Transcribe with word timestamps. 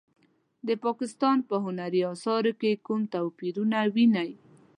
د 0.65 0.67
افغانستان 0.77 1.37
په 1.49 1.55
هنري 1.65 2.01
اثارو 2.13 2.51
کې 2.61 2.81
کوم 2.85 3.01
توپیرونه 3.13 3.79
وینئ؟ 3.95 4.31